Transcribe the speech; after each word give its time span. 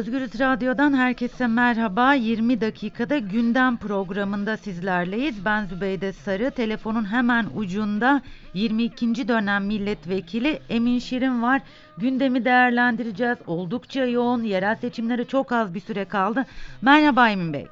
Özgürüz 0.00 0.40
Radyo'dan 0.40 0.92
herkese 0.96 1.46
merhaba. 1.46 2.14
20 2.14 2.60
dakikada 2.60 3.18
gündem 3.18 3.76
programında 3.76 4.56
sizlerleyiz. 4.56 5.44
Ben 5.44 5.66
Zübeyde 5.66 6.12
Sarı. 6.12 6.50
Telefonun 6.50 7.12
hemen 7.12 7.46
ucunda 7.56 8.22
22. 8.54 9.28
dönem 9.28 9.66
milletvekili 9.66 10.60
Emin 10.68 10.98
Şirin 10.98 11.42
var. 11.42 11.62
Gündemi 11.98 12.44
değerlendireceğiz. 12.44 13.38
Oldukça 13.46 14.04
yoğun. 14.04 14.42
Yerel 14.42 14.76
seçimlere 14.76 15.24
çok 15.24 15.52
az 15.52 15.74
bir 15.74 15.80
süre 15.80 16.04
kaldı. 16.04 16.46
Merhaba 16.82 17.28
Emin 17.30 17.52
Bey. 17.52 17.66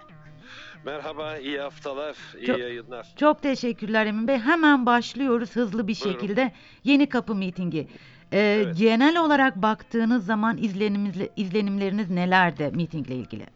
Merhaba, 0.84 1.36
iyi 1.38 1.60
haftalar, 1.60 2.16
iyi 2.40 2.46
Çok- 2.46 2.58
yayınlar. 2.58 3.06
Çok 3.16 3.42
teşekkürler 3.42 4.06
Emin 4.06 4.28
Bey. 4.28 4.38
Hemen 4.38 4.86
başlıyoruz 4.86 5.56
hızlı 5.56 5.88
bir 5.88 6.00
Buyurun. 6.04 6.20
şekilde. 6.20 6.52
Yeni 6.84 7.08
Kapı 7.08 7.34
mitingi. 7.34 7.88
Ee, 8.32 8.38
Evet. 8.38 8.78
Genel 8.78 9.20
olarak 9.20 9.56
baktığınız 9.56 10.26
zaman 10.26 10.56
izlenimleriniz 11.36 12.10
nelerdi 12.10 12.70
mitingle 12.74 13.14
ilgili? 13.14 13.46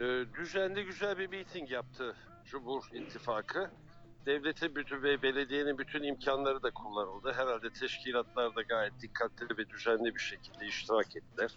Ee, 0.00 0.24
düzenli 0.38 0.84
güzel 0.84 1.18
bir 1.18 1.26
miting 1.26 1.70
yaptı 1.70 2.14
Cumhur 2.44 2.82
İttifakı. 2.92 3.70
Devletin 4.26 4.74
bütün 4.74 5.02
ve 5.02 5.22
belediyenin 5.22 5.78
bütün 5.78 6.02
imkanları 6.02 6.62
da 6.62 6.70
kullanıldı. 6.70 7.32
Herhalde 7.32 7.70
teşkilatlar 7.70 8.56
da 8.56 8.62
gayet 8.62 8.92
dikkatli 9.02 9.58
ve 9.58 9.68
düzenli 9.68 10.14
bir 10.14 10.20
şekilde 10.20 10.66
iştirak 10.66 11.16
ettiler. 11.16 11.50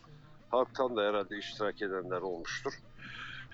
Halktan 0.49 0.95
da 0.98 1.01
herhalde 1.01 1.37
iştirak 1.37 1.81
edenler 1.81 2.21
olmuştur. 2.21 2.73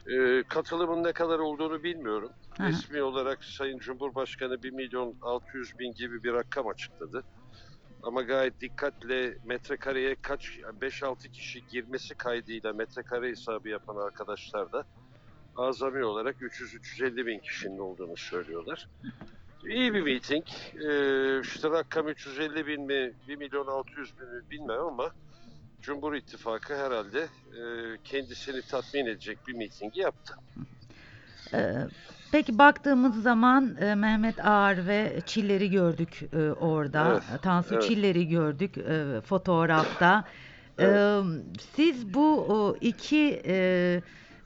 Ee, 0.07 0.43
katılımın 0.47 1.03
ne 1.03 1.11
kadar 1.11 1.39
olduğunu 1.39 1.83
bilmiyorum. 1.83 2.31
Hı. 2.57 2.63
Resmi 2.63 3.01
olarak 3.01 3.43
Sayın 3.43 3.79
Cumhurbaşkanı 3.79 4.63
1 4.63 4.71
milyon 4.71 5.15
600 5.21 5.79
bin 5.79 5.93
gibi 5.93 6.23
bir 6.23 6.33
rakam 6.33 6.67
açıkladı. 6.67 7.23
Ama 8.03 8.21
gayet 8.21 8.61
dikkatle 8.61 9.37
metrekareye 9.43 10.15
kaç 10.21 10.59
5-6 10.81 11.29
kişi 11.29 11.67
girmesi 11.67 12.15
kaydıyla 12.15 12.73
metrekare 12.73 13.29
hesabı 13.29 13.69
yapan 13.69 13.95
arkadaşlar 13.95 14.71
da 14.71 14.83
azami 15.55 16.05
olarak 16.05 16.35
300-350 16.41 17.25
bin 17.25 17.39
kişinin 17.39 17.79
olduğunu 17.79 18.17
söylüyorlar. 18.17 18.87
İyi 19.65 19.93
bir 19.93 20.01
miting. 20.01 20.45
Ee, 20.73 21.39
işte 21.41 21.69
rakam 21.69 22.07
350 22.07 22.67
bin 22.67 22.81
mi 22.81 23.13
1 23.27 23.35
milyon 23.35 23.67
600 23.67 24.19
bin 24.19 24.27
mi 24.27 24.41
bilmem 24.51 24.79
ama 24.79 25.11
Cumhur 25.81 26.13
İttifakı 26.13 26.75
herhalde 26.75 27.29
e, 27.45 27.63
kendisini 28.03 28.61
tatmin 28.61 29.05
edecek 29.05 29.37
bir 29.47 29.53
mitingi 29.53 29.99
yaptı. 29.99 30.33
Ee, 31.53 31.73
Peki 32.33 32.57
baktığımız 32.57 33.23
zaman 33.23 33.75
e, 33.81 33.95
Mehmet 33.95 34.45
Ağar 34.45 34.87
ve 34.87 35.21
Çiller'i 35.25 35.69
gördük 35.69 36.21
e, 36.33 36.51
orada. 36.51 37.21
Evet, 37.29 37.41
Tansu 37.41 37.73
evet. 37.73 37.83
Çiller'i 37.83 38.27
gördük 38.27 38.77
e, 38.77 39.21
fotoğrafta. 39.21 40.23
Ee, 40.79 40.83
Evet. 40.83 41.23
Siz 41.75 42.13
bu 42.13 42.45
o, 42.49 42.75
iki 42.81 43.41
e, 43.45 43.55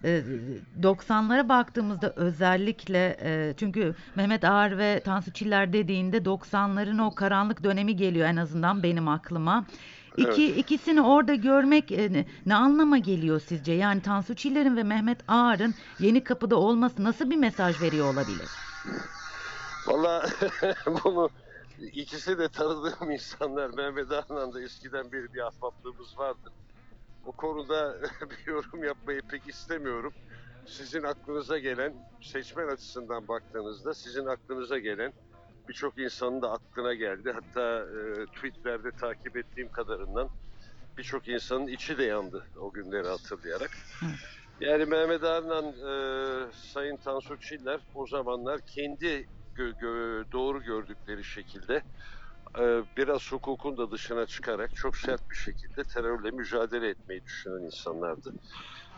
e, 0.04 0.22
90'lara 0.82 1.50
baktığımızda 1.50 2.14
özellikle 2.16 3.18
e, 3.22 3.54
çünkü 3.58 3.96
Mehmet 4.16 4.44
Ağar 4.44 4.78
ve 4.78 5.02
Tansu 5.06 5.34
Çiller 5.34 5.74
dediğinde 5.74 6.18
90'ların 6.18 7.02
o 7.02 7.16
karanlık 7.16 7.64
dönemi 7.64 7.96
geliyor 7.96 8.28
en 8.28 8.38
azından 8.38 8.84
benim 8.84 9.08
aklıma. 9.08 9.66
İki, 10.18 10.56
ikisini 10.56 11.02
orada 11.02 11.36
görmek 11.36 11.92
e, 11.92 12.14
ne, 12.14 12.26
ne 12.46 12.56
anlama 12.56 12.98
geliyor 12.98 13.40
sizce? 13.40 13.74
Yani 13.74 14.02
Tansu 14.02 14.36
Çiller'in 14.36 14.78
ve 14.78 14.84
Mehmet 14.84 15.20
Ağar'ın 15.28 15.74
Yeni 16.00 16.24
Kapı'da 16.24 16.56
olması 16.56 17.04
nasıl 17.04 17.30
bir 17.30 17.36
mesaj 17.36 17.82
veriyor 17.82 18.14
olabilir? 18.14 18.48
Valla 19.88 20.26
bunu 21.04 21.30
ikisi 21.80 22.38
de 22.38 22.50
tanıdığım 22.50 23.12
insanlar. 23.12 23.70
Mehmet 23.70 24.12
Ağa'yla 24.12 24.54
da 24.54 24.62
eskiden 24.62 25.12
beri 25.12 25.34
bir 25.34 25.48
ahbaplığımız 25.48 26.18
vardı. 26.18 26.50
O 27.26 27.32
konuda 27.32 27.98
bir 28.22 28.52
yorum 28.52 28.84
yapmayı 28.84 29.22
pek 29.22 29.48
istemiyorum. 29.48 30.14
Sizin 30.66 31.04
aklınıza 31.04 31.58
gelen, 31.58 31.94
seçmen 32.22 32.68
açısından 32.68 33.28
baktığınızda 33.28 33.94
sizin 33.94 34.26
aklınıza 34.26 34.78
gelen 34.80 35.14
birçok 35.68 35.98
insanın 35.98 36.42
da 36.42 36.52
aklına 36.52 36.94
geldi. 36.94 37.32
Hatta 37.32 37.80
e, 37.80 38.26
tweetlerde 38.26 38.92
takip 38.92 39.38
ettiğim 39.38 39.70
kadarından 39.70 40.30
birçok 40.98 41.28
insanın 41.28 41.68
içi 41.68 41.98
de 41.98 42.04
yandı 42.04 42.48
o 42.56 42.72
günleri 42.72 43.08
hatırlayarak. 43.08 43.72
Yani 44.60 44.86
Mehmet 44.86 45.24
Ağar'la 45.24 45.60
e, 45.62 45.92
Sayın 46.54 46.98
Tansu 46.98 47.38
Çiller 47.38 47.80
o 47.94 48.08
zamanlar 48.08 48.60
kendi 48.62 49.28
gö- 49.58 49.78
gö- 49.82 50.32
doğru 50.32 50.64
gördükleri 50.64 51.24
şekilde 51.24 51.84
e, 52.60 52.84
biraz 52.98 53.32
hukukun 53.32 53.78
da 53.78 53.92
dışına 53.92 54.26
çıkarak 54.26 54.76
çok 54.76 54.98
sert 54.98 55.32
bir 55.32 55.36
şekilde 55.36 55.84
terörle 55.84 56.32
mücadele 56.32 56.90
etmeyi 56.90 57.24
düşünen 57.26 57.66
insanlardı. 57.66 58.34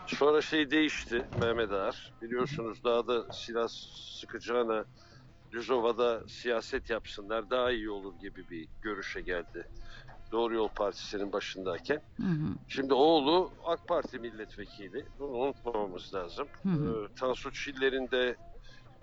Sonra 0.07 0.41
şey 0.41 0.71
değişti 0.71 1.25
Mehmet 1.41 1.71
Ağar. 1.71 2.13
Biliyorsunuz 2.21 2.83
daha 2.83 3.07
da 3.07 3.25
silah 3.31 3.67
sıkacağına 4.19 4.85
Düzova'da 5.51 6.23
siyaset 6.27 6.89
yapsınlar 6.89 7.49
daha 7.49 7.71
iyi 7.71 7.89
olur 7.89 8.19
gibi 8.19 8.49
bir 8.49 8.67
görüşe 8.81 9.21
geldi. 9.21 9.67
Doğru 10.31 10.55
Yol 10.55 10.67
Partisi'nin 10.67 11.31
başındayken. 11.31 12.01
Hı 12.17 12.23
hı. 12.23 12.55
Şimdi 12.67 12.93
oğlu 12.93 13.51
AK 13.65 13.87
Parti 13.87 14.19
milletvekili. 14.19 15.05
Bunu 15.19 15.31
unutmamamız 15.31 16.13
lazım. 16.13 16.47
Hı 16.63 16.69
hı. 16.69 17.05
Ee, 17.05 17.07
Tansu 17.15 17.51
Çiller'in 17.51 18.11
de 18.11 18.37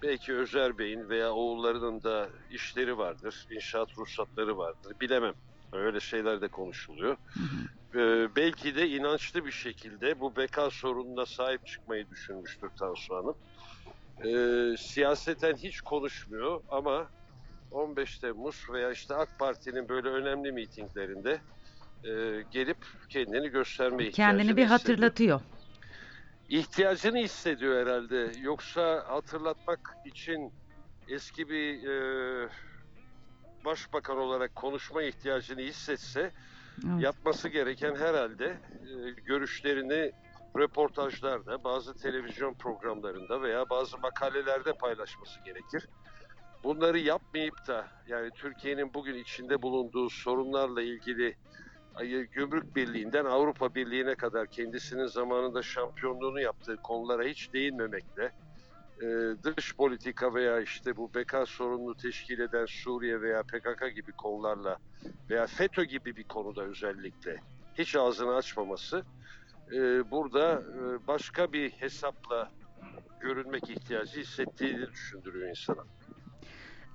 belki 0.03 0.35
Özer 0.35 0.79
Bey'in 0.79 1.09
veya 1.09 1.33
oğullarının 1.33 2.03
da 2.03 2.31
işleri 2.51 2.99
vardır. 2.99 3.47
İnşaat 3.51 3.99
ruhsatları 3.99 4.57
vardır. 4.59 4.93
Bilemem. 5.01 5.35
Öyle 5.73 6.01
şeyler 6.01 6.41
de 6.41 6.49
konuşuluyor. 6.49 7.17
Hı 7.35 7.41
hı. 7.41 8.01
Ee, 8.01 8.37
belki 8.37 8.77
de 8.77 8.89
inançlı 8.89 9.45
bir 9.45 9.51
şekilde 9.53 10.21
bu 10.21 10.37
beka 10.37 10.71
sorununa 10.71 11.27
sahip 11.27 11.67
çıkmayı 11.67 12.11
düşünmüştür 12.11 12.71
Tansu 12.79 13.15
Hanım. 13.15 13.35
Ee, 14.25 14.75
siyaseten 14.79 15.57
hiç 15.57 15.81
konuşmuyor 15.81 16.61
ama 16.69 17.11
15 17.71 18.19
Temmuz 18.19 18.67
veya 18.73 18.91
işte 18.91 19.15
AK 19.15 19.29
Parti'nin 19.39 19.89
böyle 19.89 20.09
önemli 20.09 20.53
mitinglerinde 20.53 21.41
e, 22.05 22.11
gelip 22.51 22.79
kendini 23.09 23.49
gösterme 23.49 24.05
ihtiyacını 24.07 24.13
Kendini 24.37 24.57
bir 24.57 24.65
hissediyor. 24.65 24.69
hatırlatıyor. 24.69 25.41
İhtiyacını 26.49 27.19
hissediyor 27.19 27.87
herhalde. 27.87 28.33
Yoksa 28.41 29.05
hatırlatmak 29.09 29.81
için 30.05 30.53
eski 31.09 31.49
bir 31.49 31.89
e, 31.89 32.49
başbakan 33.65 34.19
olarak 34.19 34.55
konuşma 34.55 35.03
ihtiyacını 35.03 35.61
hissetse 35.61 36.21
Evet. 36.21 37.03
yapması 37.05 37.49
gereken 37.49 37.95
herhalde 37.97 38.45
e, 38.47 39.11
görüşlerini 39.27 40.13
röportajlarda, 40.59 41.65
bazı 41.65 41.95
televizyon 41.95 42.55
programlarında 42.55 43.43
veya 43.43 43.71
bazı 43.71 43.99
makalelerde 43.99 44.73
paylaşması 44.73 45.41
gerekir. 45.45 45.89
Bunları 46.65 46.99
yapmayıp 46.99 47.67
da 47.67 47.89
yani 48.07 48.31
Türkiye'nin 48.31 48.95
bugün 48.95 49.15
içinde 49.15 49.63
bulunduğu 49.63 50.11
sorunlarla 50.11 50.83
ilgili 50.83 51.37
Gümrük 52.33 52.77
Birliği'nden 52.77 53.25
Avrupa 53.25 53.75
Birliği'ne 53.75 54.15
kadar 54.15 54.47
kendisinin 54.47 55.07
zamanında 55.07 55.63
şampiyonluğunu 55.63 56.41
yaptığı 56.41 56.77
konulara 56.77 57.25
hiç 57.25 57.53
değinmemekle 57.53 58.33
e, 59.03 59.07
dış 59.43 59.77
politika 59.77 60.35
veya 60.35 60.61
işte 60.61 60.97
bu 60.97 61.15
beka 61.15 61.47
sorununu 61.47 61.97
teşkil 61.97 62.39
eden 62.39 62.67
Suriye 62.67 63.21
veya 63.21 63.43
PKK 63.43 63.95
gibi 63.95 64.13
konularla 64.13 64.79
veya 65.31 65.47
FETÖ 65.47 65.85
gibi 65.85 66.17
bir 66.17 66.25
konuda 66.25 66.63
özellikle 66.63 67.41
hiç 67.79 67.97
ağzını 67.97 68.35
açmaması 68.35 69.05
e, 69.73 70.11
burada 70.11 70.53
e, 70.53 71.07
başka 71.07 71.53
bir 71.53 71.71
hesapla 71.71 72.51
görünmek 73.21 73.71
ihtiyacı 73.71 74.21
hissettiğini 74.21 74.91
düşündürüyor 74.91 75.49
insana. 75.49 75.85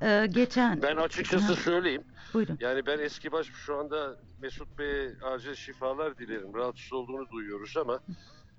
Ee, 0.02 0.28
geçen 0.30 0.82
Ben 0.82 0.96
açıkçası 0.96 1.56
söyleyeyim. 1.56 2.04
buyurun. 2.34 2.58
Yani 2.60 2.86
ben 2.86 3.00
eski 3.00 3.32
baş 3.32 3.48
şu 3.48 3.78
anda 3.78 4.16
Mesut 4.42 4.78
Bey'e 4.78 5.12
acil 5.24 5.54
şifalar 5.56 6.18
dilerim. 6.18 6.54
Rahatsız 6.54 6.94
olduğunu 6.94 7.30
duyuyoruz 7.30 7.78
ama 7.78 8.00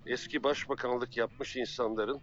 eski 0.06 0.42
başbakanlık 0.42 1.16
yapmış 1.16 1.56
insanların 1.56 2.20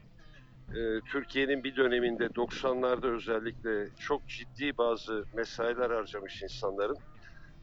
e, 0.75 1.01
Türkiye'nin 1.12 1.63
bir 1.63 1.75
döneminde 1.75 2.25
90'larda 2.25 3.07
özellikle 3.15 3.89
çok 4.00 4.27
ciddi 4.27 4.77
bazı 4.77 5.25
mesailer 5.36 5.89
harcamış 5.89 6.44
insanların 6.44 6.97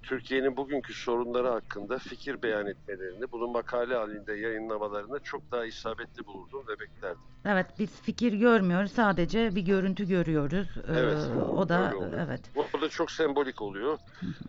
Türkiye'nin 0.06 0.56
bugünkü 0.56 0.94
sorunları 0.94 1.48
hakkında 1.48 1.98
fikir 1.98 2.42
beyan 2.42 2.66
etmelerini, 2.66 3.32
bunu 3.32 3.48
makale 3.48 3.94
halinde 3.94 4.34
yayınlamalarını 4.34 5.18
çok 5.18 5.52
daha 5.52 5.66
isabetli 5.66 6.26
bulurdum 6.26 6.64
ve 6.68 6.80
beklerdim. 6.80 7.20
Evet 7.44 7.66
biz 7.78 8.00
fikir 8.02 8.32
görmüyoruz 8.32 8.92
sadece 8.92 9.54
bir 9.54 9.60
görüntü 9.62 10.08
görüyoruz. 10.08 10.68
Ee, 10.76 10.92
Evet, 10.98 11.18
o 11.56 11.68
da 11.68 11.92
evet. 12.26 12.40
Bu 12.74 12.80
da 12.80 12.88
çok 12.88 13.10
sembolik 13.10 13.62
oluyor. 13.62 13.98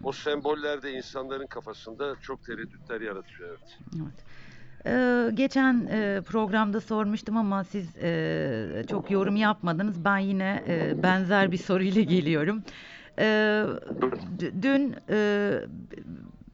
O 0.03 0.11
semboller 0.11 0.81
de 0.81 0.91
insanların 0.91 1.47
kafasında 1.47 2.15
çok 2.21 2.43
tereddütler 2.43 3.01
yaratıyor. 3.01 3.49
Evet. 3.49 3.77
Evet. 3.95 4.23
Ee, 4.85 5.29
geçen 5.33 5.87
e, 5.91 6.21
programda 6.21 6.81
sormuştum 6.81 7.37
ama 7.37 7.63
siz 7.63 7.97
e, 7.97 8.85
çok 8.89 9.11
yorum 9.11 9.35
yapmadınız. 9.35 10.05
Ben 10.05 10.17
yine 10.17 10.63
e, 10.67 11.03
benzer 11.03 11.51
bir 11.51 11.57
soruyla 11.57 12.01
geliyorum. 12.01 12.63
D- 13.17 14.63
dün 14.63 14.95
e, 15.09 15.59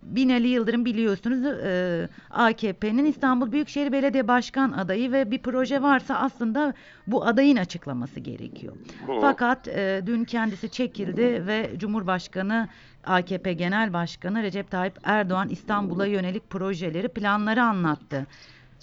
Binali 0.04 0.48
Yıldırım 0.48 0.86
biliyorsunuz 0.86 1.46
e, 1.46 2.10
AKP'nin 2.32 3.06
İstanbul 3.06 3.52
Büyükşehir 3.52 3.92
Belediye 3.92 4.28
Başkan 4.28 4.72
adayı 4.72 5.12
ve 5.12 5.32
bir 5.32 5.40
proje 5.40 5.82
varsa 5.82 6.16
aslında 6.16 6.74
bu 7.08 7.26
adayın 7.26 7.58
açıklaması 7.58 8.20
gerekiyor. 8.20 8.74
Hı. 9.08 9.12
Fakat 9.22 9.68
e, 9.68 10.02
dün 10.06 10.24
kendisi 10.24 10.70
çekildi 10.70 11.48
ve 11.48 11.72
Cumhurbaşkanı 11.78 12.70
AKP 13.04 13.54
Genel 13.54 13.94
Başkanı 13.94 14.44
Recep 14.44 14.72
Tayyip 14.72 15.00
Erdoğan 15.04 15.50
İstanbul'a 15.50 16.06
yönelik 16.06 16.50
projeleri, 16.50 17.08
planları 17.08 17.64
anlattı. 17.64 18.28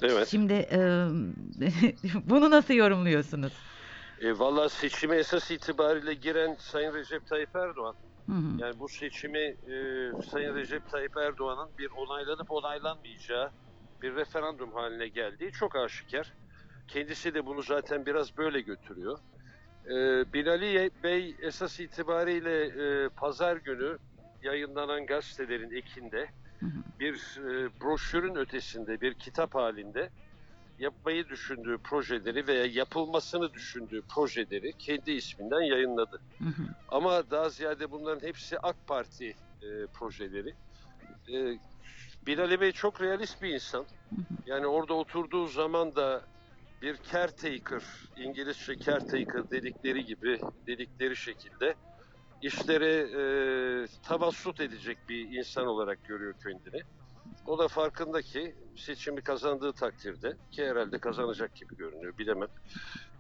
Evet. 0.03 0.29
Şimdi 0.29 0.53
e, 0.53 1.07
bunu 2.25 2.51
nasıl 2.51 2.75
yorumluyorsunuz? 2.75 3.53
E, 4.21 4.39
Valla 4.39 4.69
seçime 4.69 5.17
esas 5.17 5.51
itibariyle 5.51 6.15
giren 6.15 6.57
Sayın 6.59 6.95
Recep 6.95 7.27
Tayyip 7.27 7.57
Erdoğan. 7.57 7.97
Hı 8.27 8.33
hı. 8.33 8.63
Yani 8.63 8.79
bu 8.79 8.89
seçimi 8.89 9.39
e, 9.39 9.75
Sayın 10.31 10.55
Recep 10.55 10.91
Tayyip 10.91 11.17
Erdoğan'ın 11.17 11.69
bir 11.79 11.91
onaylanıp 11.91 12.51
onaylanmayacağı 12.51 13.51
bir 14.03 14.15
referandum 14.15 14.73
haline 14.73 15.09
geldiği 15.09 15.53
çok 15.53 15.77
aşikar. 15.77 16.33
Kendisi 16.89 17.35
de 17.35 17.47
bunu 17.47 17.63
zaten 17.63 18.07
biraz 18.07 18.37
böyle 18.37 18.61
götürüyor. 18.61 19.19
E, 19.87 19.93
Binali 20.33 20.91
Bey 21.03 21.37
esas 21.43 21.81
itibariyle 21.81 22.65
e, 22.65 23.09
pazar 23.09 23.57
günü 23.57 23.99
yayınlanan 24.43 25.07
gazetelerin 25.07 25.71
ekinde 25.71 26.29
bir 27.01 27.15
e, 27.39 27.81
broşürün 27.81 28.35
ötesinde 28.35 29.01
bir 29.01 29.15
kitap 29.15 29.55
halinde 29.55 30.11
yapmayı 30.81 31.29
düşündüğü 31.29 31.79
projeleri 31.79 32.47
veya 32.47 32.67
yapılmasını 32.67 33.53
düşündüğü 33.53 34.03
projeleri 34.03 34.73
kendi 34.79 35.11
isminden 35.11 35.61
yayınladı. 35.61 36.21
Hı 36.39 36.45
hı. 36.45 36.63
Ama 36.89 37.31
daha 37.31 37.49
ziyade 37.49 37.91
bunların 37.91 38.27
hepsi 38.27 38.59
AK 38.59 38.87
Parti 38.87 39.37
e, 39.63 39.87
projeleri. 39.95 40.55
E, 41.33 41.59
Binali 42.27 42.61
Bey 42.61 42.73
çok 42.73 43.01
realist 43.01 43.43
bir 43.43 43.55
insan. 43.55 43.87
Yani 44.47 44.67
orada 44.67 44.95
oturduğu 44.95 45.47
zaman 45.47 45.97
da 45.97 46.23
bir 46.83 46.97
caretaker, 47.13 47.83
İngilizce 48.17 48.79
caretaker 48.79 49.51
dedikleri 49.51 50.05
gibi, 50.05 50.41
dedikleri 50.67 51.17
şekilde 51.17 51.75
işlere 52.43 52.95
e, 52.97 53.23
tavassut 54.03 54.61
edecek 54.61 54.99
bir 55.09 55.39
insan 55.39 55.67
olarak 55.67 56.05
görüyor 56.05 56.35
kendini. 56.43 56.83
O 57.47 57.59
da 57.59 57.69
farkında 57.69 58.23
ki 58.23 58.55
seçimi 58.77 59.21
kazandığı 59.21 59.73
takdirde 59.73 60.37
ki 60.51 60.67
herhalde 60.67 60.99
kazanacak 60.99 61.55
gibi 61.55 61.77
görünüyor 61.77 62.19
bilemem. 62.19 62.49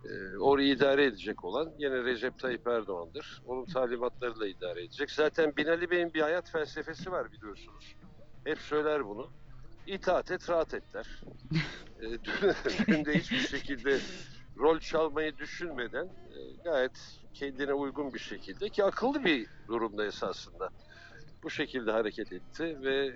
E, 0.04 0.38
orayı 0.38 0.68
idare 0.68 1.04
edecek 1.04 1.44
olan 1.44 1.72
yine 1.78 2.04
Recep 2.04 2.38
Tayyip 2.38 2.66
Erdoğan'dır. 2.66 3.42
Onun 3.46 3.64
talimatlarıyla 3.64 4.46
idare 4.46 4.84
edecek. 4.84 5.10
Zaten 5.10 5.56
Binali 5.56 5.90
Bey'in 5.90 6.14
bir 6.14 6.20
hayat 6.20 6.50
felsefesi 6.50 7.10
var 7.10 7.32
biliyorsunuz. 7.32 7.96
Hep 8.44 8.58
söyler 8.58 9.06
bunu. 9.06 9.30
İtaat 9.86 10.30
et, 10.30 10.50
rahat 10.50 10.74
et 10.74 10.94
der. 10.94 11.20
E, 12.00 12.06
dün, 12.24 12.54
dün 12.86 13.04
de 13.04 13.18
hiçbir 13.18 13.38
şekilde 13.38 13.98
rol 14.58 14.78
çalmayı 14.78 15.38
düşünmeden 15.38 16.06
e, 16.06 16.62
gayet 16.64 17.20
kendine 17.34 17.74
uygun 17.74 18.14
bir 18.14 18.18
şekilde 18.18 18.68
ki 18.68 18.84
akıllı 18.84 19.24
bir 19.24 19.46
durumda 19.68 20.06
esasında 20.06 20.70
bu 21.42 21.50
şekilde 21.50 21.92
hareket 21.92 22.32
etti 22.32 22.78
ve 22.82 23.14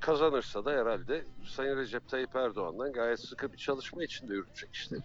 kazanırsa 0.00 0.64
da 0.64 0.70
herhalde 0.70 1.24
Sayın 1.48 1.76
Recep 1.76 2.08
Tayyip 2.08 2.36
Erdoğan'dan 2.36 2.92
gayet 2.92 3.20
sıkı 3.20 3.52
bir 3.52 3.56
çalışma 3.56 4.04
içinde 4.04 4.34
yürütecek 4.34 4.74
işleri. 4.74 5.00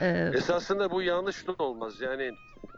E, 0.00 0.30
Esasında 0.34 0.90
bu 0.90 1.02
yanlış 1.02 1.46
da 1.46 1.52
olmaz. 1.58 2.00
Yani 2.00 2.32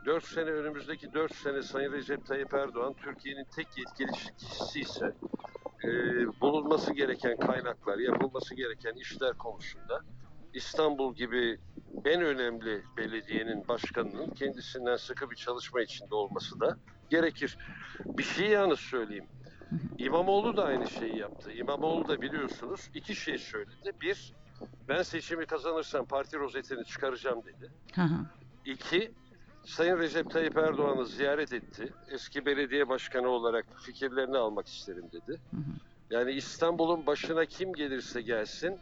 4 0.07 0.25
sene 0.25 0.51
önümüzdeki 0.51 1.13
4 1.13 1.35
sene 1.35 1.63
Sayın 1.63 1.93
Recep 1.93 2.27
Tayyip 2.27 2.55
Erdoğan 2.55 2.95
Türkiye'nin 2.95 3.45
tek 3.57 3.67
yetkili 3.79 4.11
kişisi 4.39 4.81
ise 4.81 5.13
e, 5.85 5.89
bulunması 6.41 6.93
gereken 6.93 7.37
kaynaklar, 7.37 7.99
yapılması 7.99 8.55
gereken 8.55 8.95
işler 8.95 9.33
konusunda 9.33 10.01
İstanbul 10.55 11.15
gibi 11.15 11.59
en 12.05 12.23
önemli 12.23 12.83
belediyenin 12.97 13.69
başkanının 13.69 14.31
kendisinden 14.31 14.97
sıkı 14.97 15.31
bir 15.31 15.37
çalışma 15.37 15.83
içinde 15.83 16.15
olması 16.15 16.61
da 16.61 16.77
gerekir. 17.11 17.59
Bir 18.05 18.23
şey 18.23 18.47
yalnız 18.49 18.81
söyleyeyim. 18.81 19.27
İmamoğlu 19.99 20.57
da 20.57 20.65
aynı 20.65 20.87
şeyi 20.87 21.17
yaptı. 21.17 21.53
İmamoğlu 21.53 22.09
da 22.09 22.21
biliyorsunuz 22.21 22.91
iki 22.95 23.15
şey 23.17 23.39
söyledi. 23.39 23.93
Bir, 24.01 24.33
ben 24.89 25.03
seçimi 25.03 25.47
kazanırsam 25.47 26.07
parti 26.07 26.39
rozetini 26.39 26.85
çıkaracağım 26.85 27.43
dedi. 27.45 27.71
İki, 28.65 29.13
Sayın 29.65 29.99
Recep 29.99 30.31
Tayyip 30.31 30.57
Erdoğan'ı 30.57 31.07
ziyaret 31.07 31.53
etti. 31.53 31.93
Eski 32.11 32.47
belediye 32.47 32.89
başkanı 32.89 33.29
olarak 33.29 33.67
fikirlerini 33.83 34.37
almak 34.37 34.69
isterim 34.69 35.05
dedi. 35.13 35.41
Yani 36.11 36.33
İstanbul'un 36.33 37.07
başına 37.07 37.47
kim 37.47 37.73
gelirse 37.73 38.23
gelsin, 38.23 38.79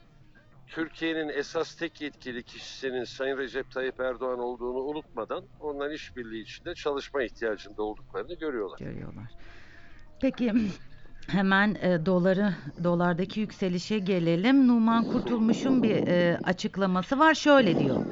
Türkiye'nin 0.66 1.28
esas 1.28 1.74
tek 1.74 2.00
yetkili 2.00 2.42
kişisinin 2.42 3.04
Sayın 3.04 3.38
Recep 3.38 3.70
Tayyip 3.70 4.00
Erdoğan 4.00 4.38
olduğunu 4.38 4.78
unutmadan 4.78 5.44
onların 5.60 5.94
işbirliği 5.94 6.42
içinde 6.42 6.74
çalışma 6.74 7.22
ihtiyacında 7.22 7.82
olduklarını 7.82 8.34
görüyorlar. 8.34 8.78
görüyorlar. 8.78 9.32
Peki 10.20 10.52
hemen 11.28 11.74
e, 11.74 12.06
doları 12.06 12.54
dolardaki 12.84 13.40
yükselişe 13.40 13.98
gelelim. 13.98 14.68
Numan 14.68 15.04
Kurtulmuş'un 15.04 15.82
bir 15.82 16.06
e, 16.06 16.38
açıklaması 16.44 17.18
var. 17.18 17.34
Şöyle 17.34 17.78
diyor. 17.78 18.04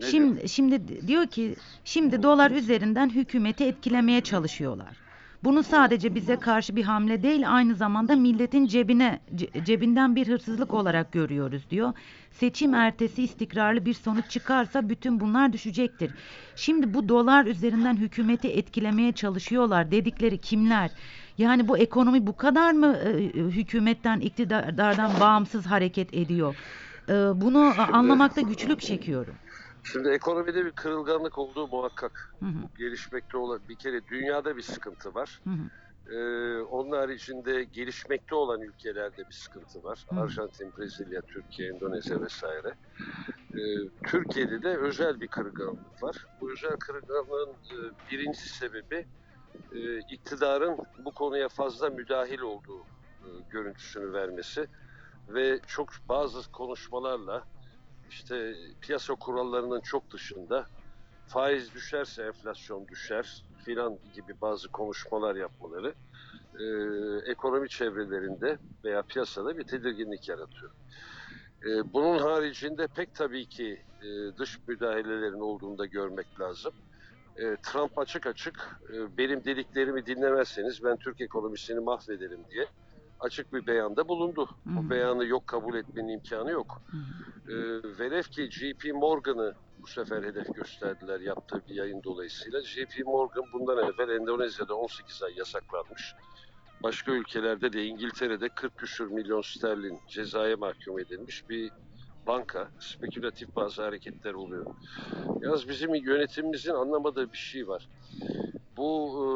Ne 0.00 0.06
Şimdi 0.06 0.48
şimdi 0.48 1.06
diyor 1.06 1.26
ki 1.26 1.56
şimdi 1.84 2.22
dolar 2.22 2.50
üzerinden 2.50 3.10
hükümeti 3.10 3.64
etkilemeye 3.64 4.20
çalışıyorlar. 4.20 4.96
Bunu 5.44 5.62
sadece 5.62 6.14
bize 6.14 6.36
karşı 6.36 6.76
bir 6.76 6.84
hamle 6.84 7.22
değil 7.22 7.54
aynı 7.54 7.74
zamanda 7.74 8.16
milletin 8.16 8.66
cebine 8.66 9.20
ce- 9.36 9.64
cebinden 9.64 10.16
bir 10.16 10.28
hırsızlık 10.28 10.74
olarak 10.74 11.12
görüyoruz 11.12 11.70
diyor. 11.70 11.92
Seçim 12.30 12.74
ertesi 12.74 13.22
istikrarlı 13.22 13.84
bir 13.86 13.94
sonuç 13.94 14.30
çıkarsa 14.30 14.88
bütün 14.88 15.20
bunlar 15.20 15.52
düşecektir. 15.52 16.10
Şimdi 16.56 16.94
bu 16.94 17.08
dolar 17.08 17.46
üzerinden 17.46 17.96
hükümeti 17.96 18.48
etkilemeye 18.48 19.12
çalışıyorlar 19.12 19.90
dedikleri 19.90 20.38
kimler? 20.38 20.90
Yani 21.38 21.68
bu 21.68 21.78
ekonomi 21.78 22.26
bu 22.26 22.36
kadar 22.36 22.72
mı 22.72 22.96
e, 22.96 23.12
hükümetten 23.34 24.20
iktidardan 24.20 25.20
bağımsız 25.20 25.66
hareket 25.66 26.14
ediyor? 26.14 26.54
E, 27.08 27.12
bunu 27.12 27.72
Şimdi- 27.76 27.92
anlamakta 27.96 28.40
güçlük 28.40 28.80
çekiyorum. 28.80 29.34
Şimdi 29.82 30.08
ekonomide 30.08 30.64
bir 30.64 30.70
kırılganlık 30.72 31.38
olduğu 31.38 31.68
muhakkak. 31.68 32.34
Hı 32.40 32.46
hı, 32.46 32.58
Gelişmekte 32.78 33.36
olan 33.36 33.60
bir 33.68 33.76
kere 33.76 34.06
dünyada 34.06 34.56
bir 34.56 34.62
sıkıntı 34.62 35.14
var. 35.14 35.40
hı 35.44 35.50
hı. 35.50 35.70
Ee, 36.14 36.60
onun 36.62 36.92
haricinde 36.96 37.64
gelişmekte 37.64 38.34
olan 38.34 38.60
ülkelerde 38.60 39.18
bir 39.28 39.34
sıkıntı 39.34 39.82
var. 39.82 40.04
Hı. 40.10 40.20
Arjantin, 40.20 40.72
Brezilya, 40.78 41.20
Türkiye, 41.22 41.68
Endonezya 41.68 42.20
vesaire. 42.20 42.74
Ee, 43.54 43.58
Türkiye'de 44.06 44.62
de 44.62 44.76
özel 44.76 45.20
bir 45.20 45.28
kırılganlık 45.28 46.02
var. 46.02 46.16
Bu 46.40 46.52
özel 46.52 46.76
kırılganlığın 46.76 47.50
e, 47.50 47.76
birinci 48.10 48.48
sebebi 48.48 49.06
e, 49.72 49.98
iktidarın 49.98 50.78
bu 50.98 51.12
konuya 51.12 51.48
fazla 51.48 51.90
müdahil 51.90 52.40
olduğu 52.40 52.80
e, 53.20 53.28
görüntüsünü 53.50 54.12
vermesi 54.12 54.66
ve 55.28 55.60
çok 55.66 55.88
bazı 56.08 56.52
konuşmalarla 56.52 57.44
işte 58.10 58.54
piyasa 58.80 59.14
kurallarının 59.14 59.80
çok 59.80 60.10
dışında 60.12 60.66
faiz 61.26 61.74
düşerse 61.74 62.22
enflasyon 62.22 62.88
düşer 62.88 63.44
filan 63.64 63.98
gibi 64.14 64.40
bazı 64.40 64.68
konuşmalar 64.68 65.36
yapmaları 65.36 65.94
e, 66.58 66.64
ekonomi 67.30 67.68
çevrelerinde 67.68 68.58
veya 68.84 69.02
piyasada 69.02 69.58
bir 69.58 69.64
tedirginlik 69.64 70.28
yaratıyor. 70.28 70.72
E, 71.66 71.92
bunun 71.92 72.18
haricinde 72.18 72.86
pek 72.86 73.14
tabii 73.14 73.46
ki 73.46 73.82
e, 74.02 74.38
dış 74.38 74.58
müdahalelerin 74.68 75.40
olduğunu 75.40 75.78
da 75.78 75.86
görmek 75.86 76.40
lazım. 76.40 76.72
E, 77.38 77.56
Trump 77.62 77.98
açık 77.98 78.26
açık 78.26 78.80
e, 78.92 79.16
benim 79.18 79.44
dediklerimi 79.44 80.06
dinlemezseniz 80.06 80.84
ben 80.84 80.96
Türk 80.96 81.20
ekonomisini 81.20 81.80
mahvederim 81.80 82.40
diye 82.50 82.66
açık 83.20 83.52
bir 83.52 83.66
beyanda 83.66 84.08
bulundu. 84.08 84.48
Hı 84.64 84.70
hı. 84.70 84.86
O 84.86 84.90
beyanı 84.90 85.26
yok 85.26 85.46
kabul 85.46 85.74
etmenin 85.74 86.08
imkanı 86.08 86.50
yok. 86.50 86.82
E, 87.48 87.54
velev 87.98 88.22
ki 88.22 88.50
JP 88.50 88.94
Morgan'ı 88.94 89.54
bu 89.78 89.86
sefer 89.86 90.22
hedef 90.22 90.54
gösterdiler 90.54 91.20
yaptığı 91.20 91.62
bir 91.68 91.74
yayın 91.74 92.02
dolayısıyla. 92.02 92.62
JP 92.62 93.06
Morgan 93.06 93.44
bundan 93.52 93.78
evvel 93.78 94.20
Endonezya'da 94.20 94.74
18 94.74 95.22
ay 95.22 95.34
yasaklanmış. 95.36 96.14
Başka 96.82 97.12
ülkelerde 97.12 97.72
de 97.72 97.84
İngiltere'de 97.84 98.48
40 98.48 98.76
küsür 98.76 99.06
milyon 99.06 99.42
sterlin 99.42 100.00
cezaya 100.08 100.56
mahkum 100.56 100.98
edilmiş 100.98 101.48
bir 101.48 101.70
banka. 102.26 102.70
Spekülatif 102.80 103.56
bazı 103.56 103.82
hareketler 103.82 104.34
oluyor. 104.34 104.66
Yalnız 105.40 105.68
bizim 105.68 105.94
yönetimimizin 105.94 106.72
anlamadığı 106.72 107.32
bir 107.32 107.38
şey 107.38 107.68
var. 107.68 107.88
Bu 108.76 109.10
e, 109.16 109.26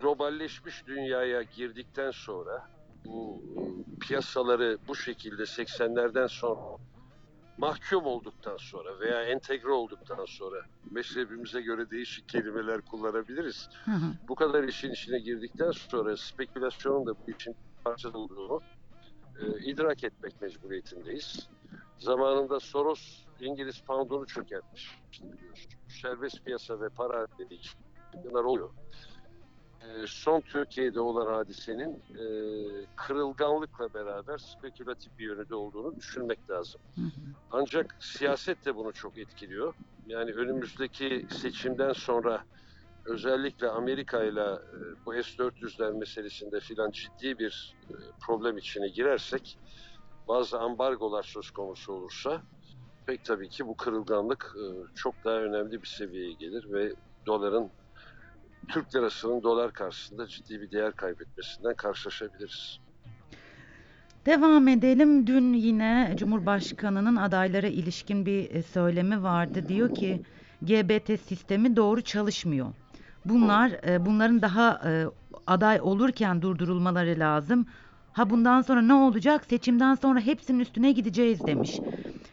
globalleşmiş 0.00 0.86
dünyaya 0.86 1.42
girdikten 1.42 2.10
sonra 2.10 2.68
bu 3.04 3.42
e, 3.56 3.60
piyasaları 4.00 4.78
bu 4.88 4.94
şekilde 4.94 5.42
80'lerden 5.42 6.26
sonra 6.26 6.60
mahkum 7.58 8.06
olduktan 8.06 8.56
sonra 8.56 9.00
veya 9.00 9.22
entegre 9.22 9.70
olduktan 9.70 10.24
sonra 10.24 10.66
mezhebimize 10.90 11.60
göre 11.62 11.90
değişik 11.90 12.28
kelimeler 12.28 12.80
kullanabiliriz. 12.80 13.68
Hı 13.84 13.90
hı. 13.90 14.12
Bu 14.28 14.34
kadar 14.34 14.64
işin 14.64 14.90
içine 14.90 15.18
girdikten 15.18 15.70
sonra 15.70 16.16
spekülasyonun 16.16 17.06
da 17.06 17.12
bu 17.14 17.30
işin 17.38 17.56
parçası 17.84 18.18
olduğunu 18.18 18.60
e, 19.40 19.64
idrak 19.64 20.04
etmek 20.04 20.42
mecburiyetindeyiz. 20.42 21.48
Zamanında 21.98 22.60
Soros 22.60 23.24
İngiliz 23.40 23.80
poundunu 23.80 24.26
çökertmiş. 24.26 24.98
Serbest 25.88 26.44
piyasa 26.44 26.80
ve 26.80 26.88
para 26.88 27.26
dedik. 27.38 27.76
Bunlar 28.24 28.44
oluyor. 28.44 28.70
E, 29.80 30.06
son 30.06 30.40
Türkiye'de 30.40 31.00
olan 31.00 31.26
hadisenin 31.26 31.92
e, 31.94 32.22
kırılganlıkla 32.96 33.94
beraber 33.94 34.38
spekülatif 34.38 35.18
bir 35.18 35.24
yönü 35.24 35.48
de 35.48 35.54
olduğunu 35.54 35.96
düşünmek 35.96 36.50
lazım. 36.50 36.80
Ancak 37.50 37.96
siyaset 38.00 38.64
de 38.66 38.76
bunu 38.76 38.92
çok 38.92 39.18
etkiliyor. 39.18 39.74
Yani 40.06 40.32
önümüzdeki 40.32 41.26
seçimden 41.30 41.92
sonra 41.92 42.44
özellikle 43.04 43.68
Amerika 43.68 44.24
ile 44.24 44.40
e, 44.40 45.06
bu 45.06 45.12
S-400'ler 45.12 45.98
meselesinde 45.98 46.60
filan 46.60 46.90
ciddi 46.90 47.38
bir 47.38 47.76
e, 47.90 47.94
problem 48.26 48.58
içine 48.58 48.88
girersek 48.88 49.58
bazı 50.28 50.58
ambargolar 50.58 51.22
söz 51.22 51.50
konusu 51.50 51.92
olursa 51.92 52.42
pek 53.06 53.24
tabii 53.24 53.48
ki 53.48 53.66
bu 53.66 53.76
kırılganlık 53.76 54.56
e, 54.56 54.64
çok 54.94 55.14
daha 55.24 55.34
önemli 55.34 55.82
bir 55.82 55.86
seviyeye 55.86 56.32
gelir 56.32 56.72
ve 56.72 56.92
doların 57.26 57.70
Türk 58.68 58.94
lirasının 58.94 59.42
dolar 59.42 59.72
karşısında 59.72 60.26
ciddi 60.26 60.60
bir 60.60 60.70
değer 60.70 60.92
kaybetmesinden 60.92 61.74
karşılaşabiliriz. 61.74 62.78
Devam 64.26 64.68
edelim. 64.68 65.26
Dün 65.26 65.52
yine 65.52 66.14
Cumhurbaşkanı'nın 66.16 67.16
adaylara 67.16 67.66
ilişkin 67.66 68.26
bir 68.26 68.50
e, 68.50 68.62
söylemi 68.62 69.22
vardı. 69.22 69.68
Diyor 69.68 69.94
ki 69.94 70.22
GBT 70.62 71.20
sistemi 71.20 71.76
doğru 71.76 72.02
çalışmıyor. 72.02 72.66
Bunlar 73.24 73.70
e, 73.70 74.06
bunların 74.06 74.42
daha 74.42 74.80
aday 75.46 75.80
olurken 75.80 76.42
durdurulmaları 76.42 77.18
lazım. 77.18 77.66
Ha 78.12 78.30
bundan 78.30 78.62
sonra 78.62 78.82
ne 78.82 78.94
olacak? 78.94 79.44
Seçimden 79.44 79.94
sonra 79.94 80.20
hepsinin 80.20 80.60
üstüne 80.60 80.92
gideceğiz 80.92 81.46
demiş. 81.46 81.80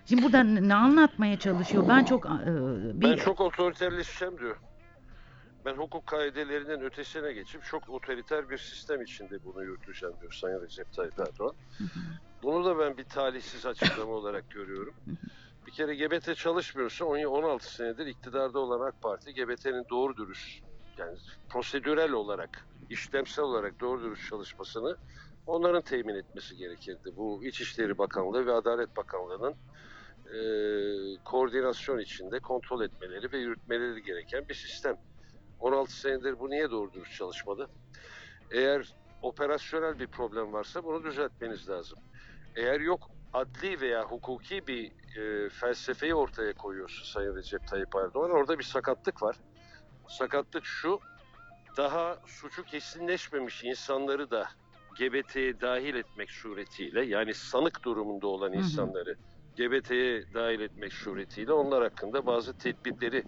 Şimdi 0.06 0.24
burada 0.24 0.44
ne 0.44 0.76
anlatmaya 0.76 1.40
çalışıyor? 1.40 1.86
Ben 1.90 2.04
çok 2.04 2.26
e, 2.26 2.30
bir 3.02 3.12
Ben 3.12 3.16
çok 3.16 3.42
otoriterleşeceğim 3.42 4.38
diyor. 4.40 4.56
Ben 5.66 5.74
hukuk 5.74 6.08
kaidelerinin 6.08 6.82
ötesine 6.82 7.34
geçip 7.34 7.64
çok 7.64 7.90
otoriter 7.90 8.50
bir 8.50 8.58
sistem 8.58 9.02
içinde 9.02 9.44
bunu 9.46 9.64
yürüteceğim 9.64 10.16
diyor 10.22 10.32
Sayın 10.32 10.62
Recep 10.62 10.94
Tayyip 10.94 11.20
Erdoğan. 11.20 11.56
Bunu 12.44 12.66
da 12.66 12.80
ben 12.80 12.98
bir 12.98 13.04
talihsiz 13.04 13.66
açıklama 13.66 14.12
olarak 14.14 14.50
görüyorum. 14.50 14.94
Bir 15.68 15.72
kere 15.72 15.96
GBT 15.96 16.36
çalışmıyorsa 16.36 17.06
10 17.06 17.24
16 17.24 17.74
senedir 17.74 18.06
iktidarda 18.06 18.60
olan 18.60 18.88
AK 18.88 19.02
Parti 19.02 19.34
GBT'nin 19.34 19.86
doğru 19.90 20.18
dürüst 20.18 20.62
yani 20.98 21.18
prosedürel 21.50 22.12
olarak, 22.12 22.68
işlemsel 22.90 23.46
olarak 23.46 23.80
doğru 23.80 24.04
dürüst 24.04 24.30
çalışmasını 24.30 24.98
onların 25.48 25.82
temin 25.82 26.16
etmesi 26.16 26.58
gerekirdi. 26.58 27.14
Bu 27.18 27.44
İçişleri 27.44 27.98
Bakanlığı 27.98 28.46
ve 28.46 28.54
Adalet 28.54 28.98
Bakanlığı'nın 28.98 29.56
e, 30.26 30.38
koordinasyon 31.24 32.00
içinde 32.00 32.40
kontrol 32.40 32.82
etmeleri 32.82 33.32
ve 33.32 33.38
yürütmeleri 33.38 34.04
gereken 34.04 34.50
bir 34.50 34.54
sistem. 34.54 34.98
16 35.60 36.00
senedir 36.00 36.40
bu 36.40 36.50
niye 36.50 36.72
doğru 36.72 36.94
dürüst 36.94 37.18
çalışmadı? 37.18 37.70
Eğer 38.52 38.94
operasyonel 39.22 40.00
bir 40.00 40.08
problem 40.08 40.54
varsa 40.54 40.84
bunu 40.84 41.04
düzeltmeniz 41.04 41.70
lazım. 41.70 42.00
Eğer 42.56 42.80
yok 42.80 43.10
adli 43.34 43.82
veya 43.82 44.04
hukuki 44.04 44.68
bir 44.68 44.92
e, 45.18 45.50
felsefeyi 45.50 46.16
ortaya 46.16 46.54
koyuyorsa 46.54 47.06
Sayın 47.06 47.36
Recep 47.36 47.68
Tayyip 47.68 47.96
Erdoğan 47.96 48.32
orada 48.32 48.60
bir 48.60 48.64
sakatlık 48.64 49.24
var. 49.24 49.36
Sakatlık 50.08 50.66
şu, 50.66 51.00
daha 51.78 52.20
suçu 52.26 52.64
kesinleşmemiş 52.64 53.64
insanları 53.64 54.32
da 54.32 54.48
GBT'ye 54.96 55.62
dahil 55.62 55.96
etmek 55.96 56.32
suretiyle 56.32 57.06
yani 57.06 57.34
sanık 57.34 57.84
durumunda 57.86 58.28
olan 58.28 58.54
insanları 58.54 59.16
GBT'ye 59.58 60.24
dahil 60.34 60.60
etmek 60.60 60.94
suretiyle 60.94 61.54
onlar 61.54 61.84
hakkında 61.84 62.26
bazı 62.26 62.58
tedbirleri 62.58 63.24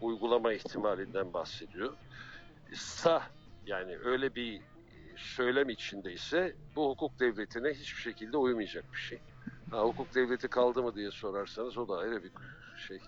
uygulama 0.00 0.52
ihtimalinden 0.52 1.32
bahsediyor. 1.32 1.96
Sah 2.74 3.28
yani 3.66 3.98
öyle 4.04 4.34
bir 4.34 4.60
söylem 5.16 5.68
içindeyse 5.68 6.56
bu 6.76 6.90
hukuk 6.90 7.20
devletine 7.20 7.70
hiçbir 7.70 8.00
şekilde 8.00 8.36
uymayacak 8.36 8.92
bir 8.92 8.98
şey. 8.98 9.18
Ha, 9.70 9.82
hukuk 9.82 10.14
devleti 10.14 10.48
kaldı 10.48 10.82
mı 10.82 10.94
diye 10.94 11.10
sorarsanız 11.10 11.78
o 11.78 11.88
da 11.88 11.98
ayrı 11.98 12.22
bir 12.22 12.30
şey 12.88 12.98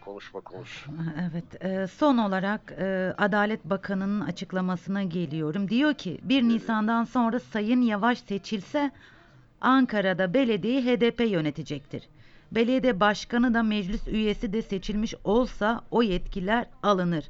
konuşma 0.00 0.40
konusu. 0.44 0.90
Evet, 1.30 1.64
e, 1.64 1.86
son 1.86 2.18
olarak 2.18 2.72
e, 2.78 3.14
Adalet 3.18 3.64
Bakanı'nın 3.64 4.20
açıklamasına 4.20 5.02
geliyorum. 5.02 5.68
Diyor 5.68 5.94
ki 5.94 6.18
1 6.22 6.42
Nisan'dan 6.42 7.04
sonra 7.04 7.40
Sayın 7.40 7.80
Yavaş 7.82 8.18
seçilse 8.18 8.90
Ankara'da 9.60 10.34
belediyeyi 10.34 10.82
HDP 10.86 11.20
yönetecektir. 11.20 12.08
Belediye 12.52 13.00
başkanı 13.00 13.54
da 13.54 13.62
meclis 13.62 14.08
üyesi 14.08 14.52
de 14.52 14.62
seçilmiş 14.62 15.14
olsa 15.24 15.80
o 15.90 16.02
yetkiler 16.02 16.66
alınır. 16.82 17.24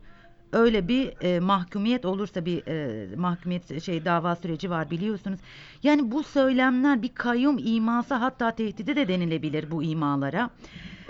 Öyle 0.53 0.89
bir 0.89 1.13
e, 1.21 1.41
mahkumiyet 1.41 2.05
olursa 2.05 2.45
bir 2.45 2.67
e, 2.67 3.17
mahkumiyet 3.17 3.83
şey 3.83 4.05
dava 4.05 4.37
süreci 4.37 4.71
var 4.71 4.91
biliyorsunuz. 4.91 5.41
Yani 5.83 6.11
bu 6.11 6.23
söylemler 6.23 7.03
bir 7.03 7.15
kayyum 7.15 7.59
iması 7.59 8.15
hatta 8.15 8.51
tehdidi 8.55 8.97
de 8.97 9.09
denilebilir 9.09 9.71
bu 9.71 9.83
imalara. 9.83 10.51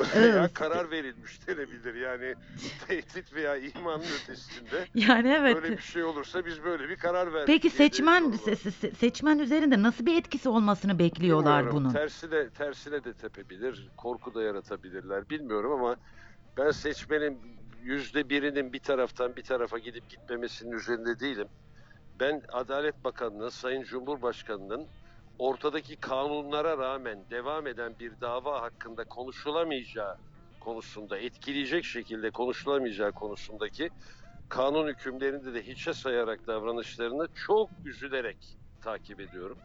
veya 0.17 0.49
karar 0.55 0.91
verilmiş 0.91 1.49
denebilir. 1.49 1.95
Yani 1.95 2.35
tehdit 2.89 3.35
veya 3.35 3.57
imanın 3.57 4.05
ötesinde 4.23 4.87
Yani 4.95 5.29
evet. 5.29 5.63
böyle 5.63 5.77
bir 5.77 5.83
şey 5.83 6.05
olursa 6.05 6.47
biz 6.47 6.65
böyle 6.65 6.89
bir 6.89 6.97
karar 6.97 7.33
verdik. 7.33 7.47
Peki 7.47 7.71
seçmen 7.71 8.23
se- 8.25 8.95
seçmen 8.95 9.39
üzerinde 9.39 9.83
nasıl 9.83 10.07
bir 10.07 10.19
etkisi 10.19 10.49
olmasını 10.49 10.99
bekliyorlar 10.99 11.59
Bilmiyorum. 11.59 11.85
bunun? 11.85 11.93
Tersine, 11.93 12.51
tersine 12.51 13.05
de 13.05 13.15
tepebilir, 13.15 13.89
korku 13.97 14.35
da 14.35 14.43
yaratabilirler. 14.43 15.31
Bilmiyorum 15.31 15.73
ama 15.73 15.97
ben 16.59 16.71
seçmenin 16.71 17.39
yüzde 17.83 18.29
birinin 18.29 18.73
bir 18.73 18.79
taraftan 18.79 19.37
bir 19.37 19.43
tarafa 19.43 19.79
gidip 19.79 20.09
gitmemesinin 20.11 20.73
üzerinde 20.73 21.21
değilim. 21.21 21.49
Ben 22.21 22.43
Adalet 22.53 23.05
Bakanı'nın, 23.05 23.49
Sayın 23.49 23.83
Cumhurbaşkanı'nın 23.83 24.87
ortadaki 25.39 25.97
kanunlara 25.97 26.79
rağmen 26.79 27.19
devam 27.31 27.67
eden 27.67 27.95
bir 28.01 28.13
dava 28.21 28.63
hakkında 28.63 29.05
konuşulamayacağı 29.05 30.17
konusunda, 30.61 31.19
etkileyecek 31.19 31.85
şekilde 31.85 32.31
konuşulamayacağı 32.31 33.13
konusundaki 33.13 33.91
kanun 34.49 34.89
hükümlerinde 34.89 35.55
de 35.55 35.67
hiçe 35.67 35.95
sayarak 35.95 36.47
davranışlarını 36.47 37.29
çok 37.47 37.71
üzülerek 37.85 38.37
takip 38.81 39.21
ediyorum. 39.21 39.59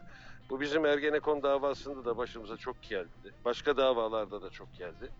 Bu 0.50 0.60
bizim 0.60 0.86
Ergenekon 0.86 1.42
davasında 1.42 2.04
da 2.04 2.16
başımıza 2.16 2.56
çok 2.56 2.82
geldi. 2.82 3.34
Başka 3.44 3.76
davalarda 3.76 4.42
da 4.42 4.50
çok 4.50 4.74
geldi. 4.74 5.10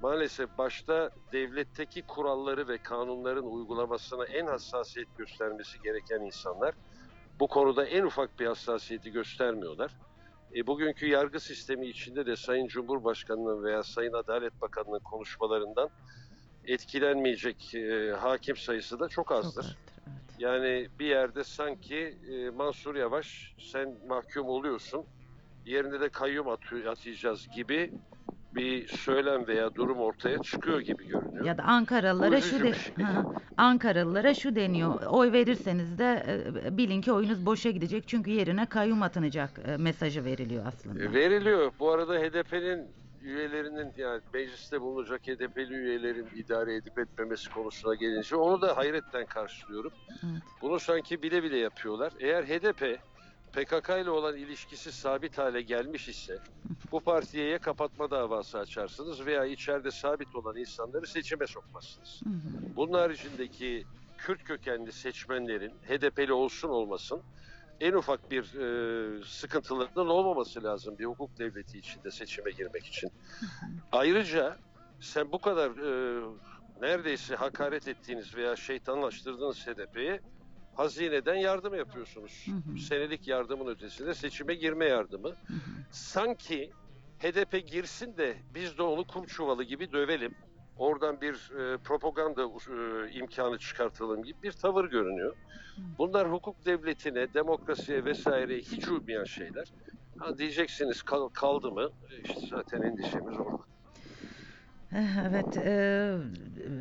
Maalesef 0.00 0.58
başta 0.58 1.10
devletteki 1.32 2.02
kuralları 2.02 2.68
ve 2.68 2.78
kanunların 2.78 3.46
uygulamasına 3.46 4.24
en 4.24 4.46
hassasiyet 4.46 5.16
göstermesi 5.16 5.78
gereken 5.82 6.20
insanlar 6.26 6.74
bu 7.40 7.48
konuda 7.48 7.84
en 7.84 8.04
ufak 8.04 8.38
bir 8.38 8.46
hassasiyeti 8.46 9.10
göstermiyorlar. 9.10 9.96
E, 10.56 10.66
bugünkü 10.66 11.06
yargı 11.08 11.40
sistemi 11.40 11.88
içinde 11.88 12.26
de 12.26 12.36
Sayın 12.36 12.66
Cumhurbaşkanı'nın 12.66 13.64
veya 13.64 13.82
Sayın 13.82 14.12
Adalet 14.12 14.60
Bakanı'nın 14.60 15.00
konuşmalarından 15.04 15.88
etkilenmeyecek 16.64 17.74
e, 17.74 18.10
hakim 18.10 18.56
sayısı 18.56 19.00
da 19.00 19.08
çok 19.08 19.28
Çok 19.28 19.32
azdır. 19.32 19.60
azdır, 19.60 19.78
evet. 20.06 20.20
Yani 20.38 20.88
bir 20.98 21.06
yerde 21.06 21.44
sanki 21.44 22.18
e, 22.30 22.50
Mansur 22.50 22.94
Yavaş 22.94 23.54
sen 23.72 24.06
mahkum 24.06 24.46
oluyorsun 24.48 25.04
yerine 25.64 26.00
de 26.00 26.08
kayyum 26.08 26.48
atı- 26.48 26.90
atayacağız 26.90 27.48
gibi 27.56 27.92
bir 28.54 28.88
söylem 28.88 29.46
veya 29.46 29.74
durum 29.74 29.98
ortaya 29.98 30.38
çıkıyor 30.38 30.80
gibi 30.80 31.08
görünüyor. 31.08 31.44
Ya 31.44 31.58
da 31.58 31.62
Ankaralılara 31.62 32.40
şu 32.40 32.62
de 32.62 32.72
şey. 32.72 32.94
Ankaralılara 33.56 34.34
şu 34.34 34.54
deniyor. 34.56 35.02
Oy 35.06 35.32
verirseniz 35.32 35.98
de 35.98 36.24
e, 36.66 36.76
bilin 36.76 37.00
ki 37.00 37.12
oyunuz 37.12 37.46
boşa 37.46 37.70
gidecek 37.70 38.08
çünkü 38.08 38.30
yerine 38.30 38.66
kayyum 38.66 39.02
atanacak 39.02 39.50
e, 39.66 39.76
mesajı 39.76 40.24
veriliyor 40.24 40.66
aslında. 40.66 41.04
E, 41.04 41.12
veriliyor. 41.12 41.72
Bu 41.78 41.90
arada 41.90 42.14
HDP'nin 42.14 42.86
üyelerinin 43.22 43.92
yani 43.96 44.20
mecliste 44.34 44.80
bulunacak 44.80 45.20
HDP'li 45.22 45.74
üyelerin 45.74 46.26
idare 46.36 46.74
edip 46.74 46.98
etmemesi 46.98 47.50
konusuna 47.50 47.94
gelince 47.94 48.36
onu 48.36 48.62
da 48.62 48.76
hayretten 48.76 49.26
karşılıyorum. 49.26 49.92
Evet. 50.08 50.42
Bunu 50.62 50.80
sanki 50.80 51.22
bile 51.22 51.42
bile 51.42 51.56
yapıyorlar. 51.58 52.12
Eğer 52.20 52.44
HDP 52.44 52.98
PKK 53.52 53.88
ile 54.02 54.10
olan 54.10 54.36
ilişkisi 54.36 54.92
sabit 54.92 55.38
hale 55.38 55.62
gelmiş 55.62 56.08
ise 56.08 56.38
bu 56.92 57.00
partiye 57.00 57.48
ya 57.48 57.58
kapatma 57.58 58.10
davası 58.10 58.58
açarsınız 58.58 59.26
veya 59.26 59.44
içeride 59.44 59.90
sabit 59.90 60.34
olan 60.34 60.56
insanları 60.56 61.06
seçime 61.06 61.46
sokmazsınız. 61.46 62.20
Hı 62.24 62.30
hı. 62.30 62.76
Bunun 62.76 62.92
haricindeki 62.92 63.84
Kürt 64.18 64.44
kökenli 64.44 64.92
seçmenlerin 64.92 65.72
HDP'li 65.88 66.32
olsun 66.32 66.68
olmasın 66.68 67.22
en 67.80 67.92
ufak 67.92 68.30
bir 68.30 68.42
e, 68.42 69.24
sıkıntılarının 69.24 70.08
olmaması 70.08 70.64
lazım 70.64 70.98
bir 70.98 71.04
hukuk 71.04 71.38
devleti 71.38 71.78
içinde 71.78 72.10
seçime 72.10 72.50
girmek 72.50 72.86
için. 72.86 73.10
Ayrıca 73.92 74.56
sen 75.00 75.32
bu 75.32 75.38
kadar 75.38 75.70
e, 75.70 76.22
neredeyse 76.80 77.34
hakaret 77.36 77.88
ettiğiniz 77.88 78.34
veya 78.34 78.56
şeytanlaştırdığınız 78.56 79.66
HDP'ye 79.66 80.20
hazineden 80.74 81.34
yardım 81.34 81.74
yapıyorsunuz. 81.74 82.46
Hı 82.46 82.72
hı. 82.72 82.78
Senelik 82.78 83.28
yardımın 83.28 83.66
ötesinde 83.66 84.14
seçime 84.14 84.54
girme 84.54 84.84
yardımı. 84.86 85.28
Hı 85.28 85.54
hı. 85.54 85.58
Sanki 85.92 86.70
HDP 87.22 87.58
girsin 87.66 88.16
de 88.16 88.36
biz 88.54 88.78
de 88.78 88.82
onu 88.82 89.04
kum 89.04 89.26
çuvalı 89.26 89.64
gibi 89.64 89.92
dövelim. 89.92 90.34
Oradan 90.76 91.20
bir 91.20 91.34
e, 91.34 91.78
propaganda 91.78 92.42
e, 92.42 93.10
imkanı 93.12 93.58
çıkartalım 93.58 94.22
gibi 94.22 94.42
bir 94.42 94.52
tavır 94.52 94.84
görünüyor. 94.84 95.34
Bunlar 95.98 96.32
hukuk 96.32 96.66
devletine, 96.66 97.34
demokrasiye 97.34 98.04
vesaireye 98.04 98.58
hiç 98.60 98.88
uymayan 98.88 99.24
şeyler. 99.24 99.72
Ha 100.18 100.38
diyeceksiniz 100.38 101.02
kal- 101.02 101.28
kaldı 101.28 101.70
mı? 101.70 101.88
E, 102.10 102.22
İşte 102.22 102.46
zaten 102.50 102.82
endişemiz 102.82 103.38
orada. 103.38 103.62
Eh, 104.92 105.26
Evet, 105.30 105.56
eee, 105.56 106.16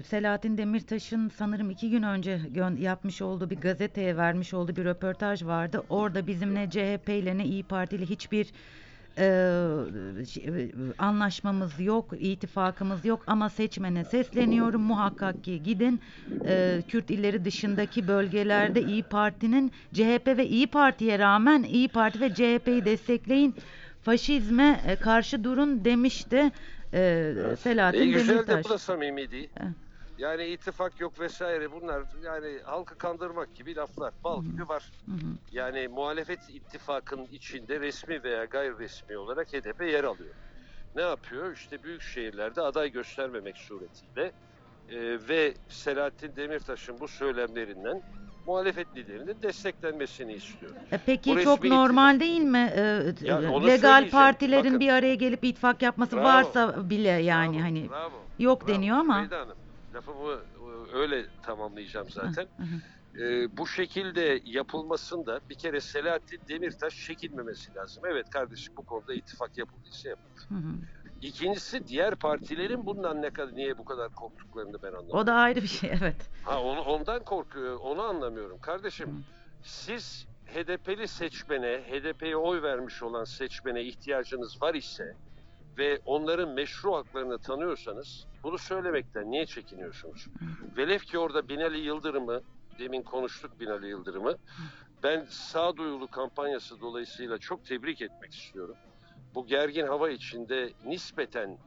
Selahattin 0.03 0.57
Demirtaş'ın 0.57 1.29
sanırım 1.29 1.69
iki 1.69 1.89
gün 1.89 2.03
önce 2.03 2.39
yapmış 2.79 3.21
olduğu 3.21 3.49
bir 3.49 3.55
gazeteye 3.57 4.17
vermiş 4.17 4.53
olduğu 4.53 4.75
bir 4.75 4.85
röportaj 4.85 5.43
vardı. 5.45 5.83
Orada 5.89 6.27
bizim 6.27 6.55
ne 6.55 6.69
CHP 6.69 7.09
ile 7.19 7.37
ne 7.37 7.45
İyi 7.45 7.63
Parti 7.63 7.95
ile 7.95 8.05
hiçbir 8.05 8.51
eee, 9.19 10.25
şey- 10.25 10.71
anlaşmamız 10.97 11.79
yok, 11.79 12.09
ittifakımız 12.19 13.05
yok 13.05 13.23
ama 13.27 13.49
seçmene 13.49 14.03
sesleniyorum 14.03 14.81
muhakkak 14.81 15.43
ki 15.43 15.63
gidin 15.63 15.99
eee, 16.45 16.81
Kürt 16.87 17.09
illeri 17.09 17.45
dışındaki 17.45 18.07
bölgelerde 18.07 18.81
İyi 18.81 19.03
Parti'nin 19.03 19.71
CHP 19.93 20.37
ve 20.37 20.47
İyi 20.47 20.67
Parti'ye 20.67 21.19
rağmen 21.19 21.63
İyi 21.63 21.87
Parti 21.87 22.21
ve 22.21 22.33
CHP'yi 22.33 22.85
destekleyin 22.85 23.55
faşizme 24.01 24.81
e, 24.87 24.95
karşı 24.95 25.43
durun 25.43 25.85
demişti 25.85 26.51
e, 26.93 27.33
Selahattin 27.59 27.99
E 28.01 28.05
güzel 28.05 28.27
de 28.33 28.47
Demirtaş. 28.47 28.65
bu 28.65 28.69
da 28.69 28.77
samimi 28.77 29.31
değil. 29.31 29.49
Yani 30.19 30.45
ittifak 30.45 30.99
yok 30.99 31.19
vesaire 31.19 31.71
bunlar 31.71 32.03
yani 32.23 32.59
halkı 32.65 32.95
kandırmak 32.97 33.55
gibi 33.55 33.75
laflar. 33.75 34.13
Bal 34.23 34.43
gibi 34.43 34.69
var. 34.69 34.91
Hı 35.05 35.11
hı. 35.11 35.17
Yani 35.51 35.87
muhalefet 35.87 36.49
ittifakının 36.49 37.27
içinde 37.31 37.79
resmi 37.79 38.23
veya 38.23 38.45
gayri 38.45 38.79
resmi 38.79 39.17
olarak 39.17 39.47
HDP 39.53 39.81
yer 39.81 40.03
alıyor. 40.03 40.33
Ne 40.95 41.01
yapıyor? 41.01 41.53
İşte 41.55 41.83
büyük 41.83 42.01
şehirlerde 42.01 42.61
aday 42.61 42.91
göstermemek 42.91 43.57
suretiyle 43.57 44.31
e, 44.89 45.27
ve 45.29 45.53
Selahattin 45.67 46.35
Demirtaş'ın 46.35 46.99
bu 46.99 47.07
söylemlerinden 47.07 48.01
muhalefet 48.45 48.95
liderinin 48.95 49.41
desteklenmesini 49.43 50.33
istiyor. 50.33 50.71
E, 50.91 50.99
Peki 51.05 51.35
Bu 51.35 51.43
çok 51.43 51.63
normal 51.63 52.19
değil 52.19 52.41
mi 52.41 52.71
e, 52.75 52.81
Ya 53.21 53.41
e, 53.41 53.67
legal 53.67 54.09
partilerin 54.09 54.63
Bakın. 54.65 54.79
bir 54.79 54.89
araya 54.89 55.15
gelip 55.15 55.43
ittifak 55.45 55.81
yapması 55.81 56.15
Bravo. 56.15 56.23
varsa 56.23 56.89
bile 56.89 57.09
yani 57.09 57.55
Bravo, 57.55 57.63
hani 57.63 57.89
bravo, 57.89 58.27
yok 58.39 58.61
bravo. 58.61 58.75
deniyor 58.77 58.97
ama. 58.97 59.15
Hanım, 59.15 59.55
lafımı 59.99 60.31
e, 60.31 60.97
öyle 60.97 61.25
tamamlayacağım 61.43 62.09
zaten. 62.09 62.47
Ee, 63.19 63.57
bu 63.57 63.67
şekilde 63.67 64.41
yapılmasında 64.45 65.39
bir 65.49 65.55
kere 65.55 65.81
Selahattin 65.81 66.41
Demirtaş 66.47 67.05
çekinmemesi 67.05 67.75
lazım. 67.75 68.03
Evet 68.05 68.29
kardeşim 68.29 68.73
bu 68.77 68.85
konuda 68.85 69.13
ittifak 69.13 69.57
yapıldıysa 69.57 70.09
yapılır. 70.09 70.49
Hı 70.49 70.55
hı. 70.55 70.73
İkincisi 71.21 71.87
diğer 71.87 72.15
partilerin 72.15 72.85
bundan 72.85 73.21
ne 73.21 73.29
kadar 73.29 73.55
niye 73.55 73.77
bu 73.77 73.85
kadar 73.85 74.11
korktuklarını 74.11 74.81
ben 74.83 74.87
anlamıyorum. 74.87 75.19
O 75.19 75.27
da 75.27 75.33
ayrı 75.33 75.61
bir 75.61 75.67
şey 75.67 75.91
evet. 76.01 76.29
Ha 76.43 76.63
onu, 76.63 76.81
ondan 76.81 77.23
korkuyor. 77.23 77.79
Onu 77.79 78.01
anlamıyorum. 78.01 78.59
Kardeşim 78.61 79.09
Hı. 79.09 79.21
siz 79.63 80.27
HDP'li 80.45 81.07
seçmene, 81.07 81.83
HDP'ye 81.89 82.37
oy 82.37 82.61
vermiş 82.61 83.03
olan 83.03 83.23
seçmene 83.23 83.81
ihtiyacınız 83.81 84.61
var 84.61 84.73
ise 84.73 85.15
ve 85.77 85.99
onların 86.05 86.49
meşru 86.49 86.95
haklarını 86.95 87.39
tanıyorsanız 87.39 88.27
bunu 88.43 88.57
söylemekten 88.57 89.31
niye 89.31 89.45
çekiniyorsunuz? 89.45 90.27
Velev 90.77 90.99
ki 90.99 91.17
orada 91.19 91.49
Binali 91.49 91.79
Yıldırım'ı, 91.79 92.41
demin 92.79 93.01
konuştuk 93.01 93.59
Binali 93.59 93.87
Yıldırım'ı, 93.87 94.37
ben 95.03 95.25
sağduyulu 95.29 96.07
kampanyası 96.07 96.81
dolayısıyla 96.81 97.37
çok 97.37 97.65
tebrik 97.65 98.01
etmek 98.01 98.33
istiyorum. 98.33 98.75
Bu 99.35 99.47
gergin 99.47 99.87
hava 99.87 100.09
içinde 100.09 100.73
nispeten 100.85 101.57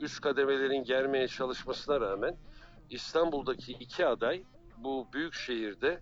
üst 0.00 0.20
kademelerin 0.20 0.84
germeye 0.84 1.28
çalışmasına 1.28 2.00
rağmen 2.00 2.36
İstanbul'daki 2.90 3.72
iki 3.72 4.06
aday 4.06 4.42
bu 4.76 5.06
büyük 5.12 5.34
şehirde 5.34 6.00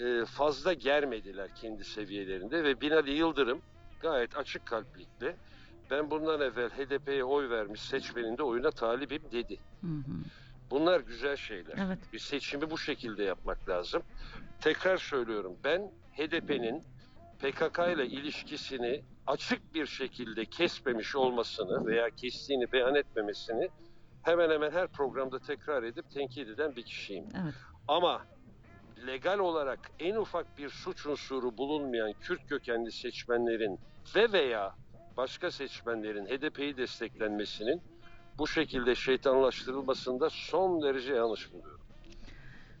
e, 0.00 0.24
fazla 0.24 0.72
germediler 0.72 1.54
kendi 1.54 1.84
seviyelerinde 1.84 2.64
ve 2.64 2.80
Binali 2.80 3.10
Yıldırım 3.10 3.62
gayet 4.00 4.36
açık 4.36 4.66
kalplikle 4.66 5.36
ben 5.90 6.10
bundan 6.10 6.40
evvel 6.40 6.70
HDP'ye 6.70 7.24
oy 7.24 7.50
vermiş 7.50 7.80
seçmenin 7.80 8.38
de 8.38 8.42
oyuna 8.42 8.70
talibim 8.70 9.22
dedi. 9.32 9.58
Hı 9.80 9.86
hı. 9.86 10.12
Bunlar 10.70 11.00
güzel 11.00 11.36
şeyler. 11.36 11.74
Evet. 11.86 11.98
Bir 12.12 12.18
seçimi 12.18 12.70
bu 12.70 12.78
şekilde 12.78 13.24
yapmak 13.24 13.68
lazım. 13.68 14.02
Tekrar 14.60 14.96
söylüyorum 14.96 15.56
ben 15.64 15.90
HDP'nin 16.12 16.82
PKK 17.38 17.78
ile 17.78 18.06
ilişkisini 18.06 19.02
açık 19.26 19.74
bir 19.74 19.86
şekilde 19.86 20.44
kesmemiş 20.44 21.16
olmasını 21.16 21.86
veya 21.86 22.10
kestiğini 22.10 22.72
beyan 22.72 22.94
etmemesini 22.94 23.68
hemen 24.22 24.50
hemen 24.50 24.70
her 24.70 24.86
programda 24.86 25.38
tekrar 25.38 25.82
edip 25.82 26.10
tenkit 26.10 26.48
eden 26.48 26.76
bir 26.76 26.82
kişiyim. 26.82 27.24
Evet. 27.44 27.54
Ama 27.88 28.26
legal 29.06 29.38
olarak 29.38 29.78
en 29.98 30.14
ufak 30.14 30.58
bir 30.58 30.68
suç 30.68 31.06
unsuru 31.06 31.58
bulunmayan 31.58 32.12
Kürt 32.20 32.48
kökenli 32.48 32.92
seçmenlerin 32.92 33.78
ve 34.16 34.32
veya 34.32 34.74
başka 35.20 35.50
seçmenlerin 35.50 36.26
HDP'yi 36.26 36.76
desteklenmesinin 36.76 37.82
bu 38.38 38.46
şekilde 38.46 38.94
şeytanlaştırılmasında 38.94 40.30
son 40.30 40.82
derece 40.82 41.14
yanlış 41.14 41.52
buluyorum. 41.52 41.80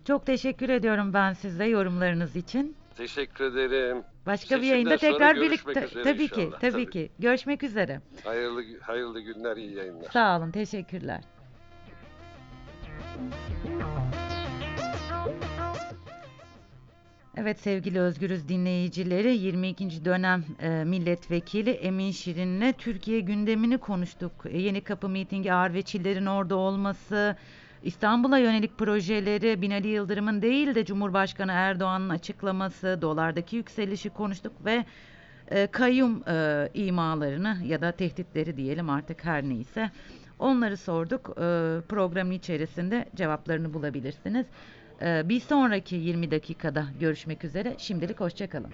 Çok 0.06 0.26
teşekkür 0.26 0.68
ediyorum 0.68 1.14
ben 1.14 1.32
size 1.32 1.64
yorumlarınız 1.64 2.36
için. 2.36 2.76
Teşekkür 2.96 3.44
ederim. 3.44 4.04
Başka 4.26 4.56
bir 4.56 4.60
Seçimden 4.60 4.68
yayında 4.68 4.98
sonra 4.98 5.12
tekrar 5.12 5.36
birlikte 5.36 5.84
üzere 5.84 6.02
tabii 6.02 6.28
ki 6.28 6.42
inşallah, 6.42 6.60
tabii, 6.60 6.72
tabii. 6.72 6.90
ki 6.90 7.10
görüşmek 7.18 7.62
üzere. 7.62 8.00
Hayırlı 8.24 8.80
hayırlı 8.80 9.20
günler, 9.20 9.56
iyi 9.56 9.74
yayınlar. 9.74 10.10
Sağ 10.10 10.38
olun 10.38 10.50
teşekkürler. 10.50 11.20
Evet 17.36 17.60
sevgili 17.60 18.00
Özgürüz 18.00 18.48
dinleyicileri 18.48 19.36
22. 19.36 20.04
dönem 20.04 20.44
e, 20.60 20.84
milletvekili 20.84 21.70
Emin 21.70 22.10
Şirin'le 22.10 22.72
Türkiye 22.78 23.20
gündemini 23.20 23.78
konuştuk. 23.78 24.32
E, 24.44 24.58
Yeni 24.58 24.80
Kapı 24.80 25.08
mitingi 25.08 25.52
Ağır 25.52 25.74
ve 25.74 25.82
Çiller'in 25.82 26.26
orada 26.26 26.56
olması, 26.56 27.36
İstanbul'a 27.82 28.38
yönelik 28.38 28.78
projeleri 28.78 29.62
Binali 29.62 29.88
Yıldırım'ın 29.88 30.42
değil 30.42 30.74
de 30.74 30.84
Cumhurbaşkanı 30.84 31.52
Erdoğan'ın 31.52 32.08
açıklaması, 32.08 32.98
dolardaki 33.02 33.56
yükselişi 33.56 34.10
konuştuk 34.10 34.52
ve 34.64 34.84
e, 35.48 35.66
kayyum 35.66 36.22
e, 36.28 36.68
imalarını 36.74 37.58
ya 37.64 37.80
da 37.80 37.92
tehditleri 37.92 38.56
diyelim 38.56 38.90
artık 38.90 39.24
her 39.24 39.42
neyse 39.42 39.90
onları 40.38 40.76
sorduk. 40.76 41.30
E, 41.30 41.42
programın 41.88 42.30
içerisinde 42.30 43.08
cevaplarını 43.16 43.74
bulabilirsiniz. 43.74 44.46
Ee, 45.02 45.28
bir 45.28 45.40
sonraki 45.40 45.96
20 45.96 46.30
dakikada 46.30 46.86
görüşmek 47.00 47.44
üzere. 47.44 47.74
Şimdilik 47.78 48.20
hoşçakalın. 48.20 48.70